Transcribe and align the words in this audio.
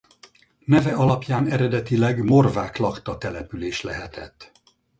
Neve 0.65 0.93
alapján 0.93 1.47
eredetileg 1.47 2.23
morvák 2.23 2.77
lakta 2.77 3.17
település 3.17 3.81
lehetett. 3.81 4.51